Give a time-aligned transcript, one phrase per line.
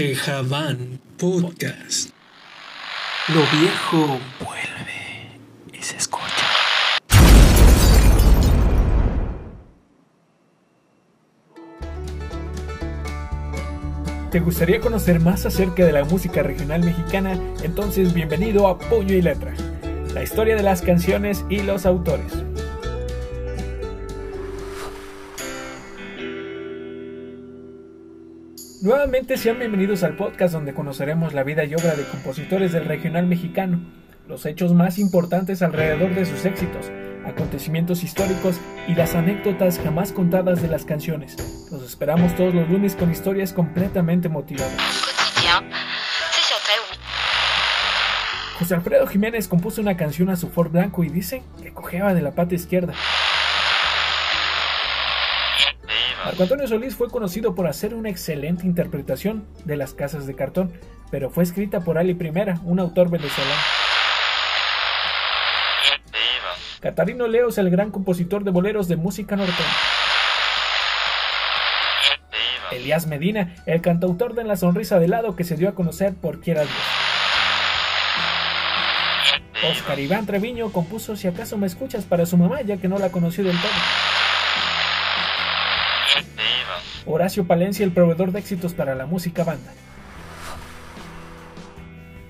[0.00, 2.08] Tejabán Podcast.
[3.28, 5.38] Lo viejo vuelve
[5.78, 6.24] y se escucha.
[14.30, 17.38] ¿Te gustaría conocer más acerca de la música regional mexicana?
[17.62, 19.52] Entonces bienvenido a Puño y Letra,
[20.14, 22.49] la historia de las canciones y los autores.
[28.82, 33.26] Nuevamente sean bienvenidos al podcast donde conoceremos la vida y obra de compositores del regional
[33.26, 33.78] mexicano,
[34.26, 36.90] los hechos más importantes alrededor de sus éxitos,
[37.26, 38.58] acontecimientos históricos
[38.88, 41.36] y las anécdotas jamás contadas de las canciones.
[41.70, 44.72] Los esperamos todos los lunes con historias completamente motivadas.
[48.58, 52.22] José Alfredo Jiménez compuso una canción a su Ford Blanco y dice que cojeaba de
[52.22, 52.94] la pata izquierda.
[56.24, 60.70] Marco Antonio Solís fue conocido por hacer una excelente interpretación de Las Casas de Cartón,
[61.10, 63.54] pero fue escrita por Ali Primera, un autor venezolano.
[66.80, 69.68] Catarino Leos, el gran compositor de boleros de música norteña.
[72.70, 76.40] Elías Medina, el cantautor de La Sonrisa de Lado que se dio a conocer por
[76.40, 76.74] Quiera Dios.
[79.70, 83.10] Oscar Iván Treviño compuso Si acaso me escuchas para su mamá, ya que no la
[83.10, 84.19] conoció del todo.
[87.06, 89.72] Horacio Palencia, el proveedor de éxitos para la música banda.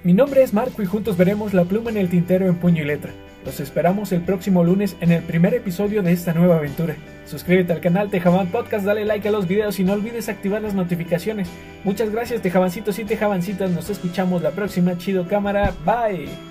[0.02, 2.86] Mi nombre es Marco y juntos veremos la pluma en el tintero en puño y
[2.86, 3.12] letra.
[3.44, 6.96] Los esperamos el próximo lunes en el primer episodio de esta nueva aventura.
[7.26, 10.74] Suscríbete al canal Tejabán Podcast, dale like a los videos y no olvides activar las
[10.74, 11.48] notificaciones.
[11.84, 14.98] Muchas gracias Tejabancitos y Tejabancitas, nos escuchamos la próxima.
[14.98, 16.49] Chido cámara, bye.